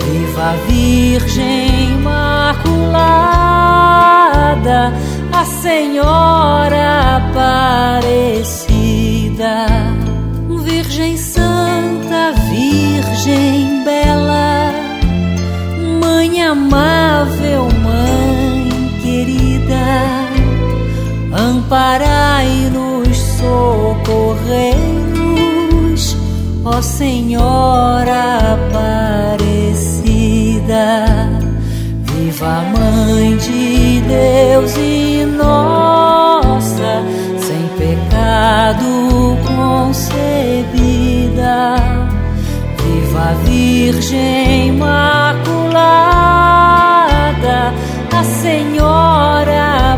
Viva 0.03 0.55
Virgem 0.67 1.92
Imaculada 2.83 4.91
a 5.31 5.45
Senhora 5.45 7.17
Aparecida, 8.27 9.65
Virgem 10.63 11.15
Santa, 11.17 12.33
Virgem 12.49 13.83
Bela, 13.83 14.71
Mãe 16.01 16.41
amável, 16.41 17.67
Mãe 17.83 18.69
querida, 19.01 19.85
amparai-nos, 21.31 23.17
socorrei-nos, 23.17 26.17
ó 26.65 26.81
Senhora 26.81 28.53
Aparecida. 28.53 29.33
Viva 32.43 32.61
Mãe 32.77 33.37
de 33.37 34.01
Deus 34.01 34.75
e 34.75 35.25
nossa, 35.25 37.01
sem 37.39 37.69
pecado 37.77 39.37
concebida. 39.47 40.17
Viva 42.77 43.33
Virgem 43.45 44.67
Imaculada, 44.67 45.23
a 48.11 48.23
Senhora 48.25 49.93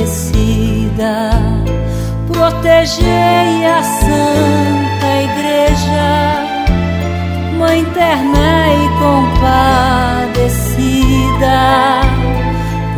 Aparecida. 0.00 0.50
Protegei 2.26 3.66
a 3.66 3.82
Santa 3.84 5.06
Igreja, 5.22 6.39
Mãe 7.60 7.84
terna 7.92 8.72
e 8.72 8.88
compadecida 8.98 10.50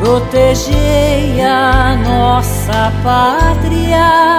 protegei 0.01 1.41
a 1.41 1.97
nossa 1.97 2.93
pátria, 3.03 4.39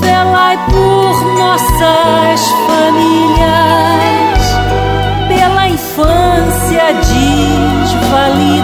velai 0.00 0.56
por 0.70 1.14
nossas 1.36 2.40
famílias, 2.68 4.42
pela 5.26 5.68
infância 5.68 6.84
desvalida, 7.82 8.62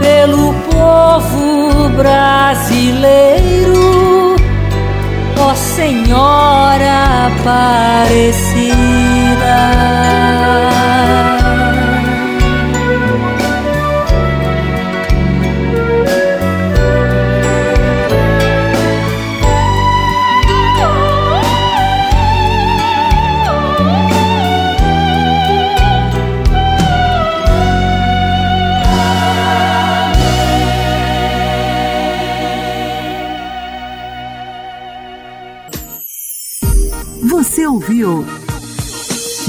pelo 0.00 0.52
povo 0.68 1.88
brasileiro, 1.90 3.14
ó 5.38 5.54
Senhora 5.54 7.28
Aparecida. 7.28 9.15
Você 9.46 10.15